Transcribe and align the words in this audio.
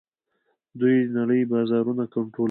دوی 0.79 0.95
د 1.03 1.07
نړۍ 1.17 1.41
بازارونه 1.51 2.03
کنټرولوي. 2.13 2.39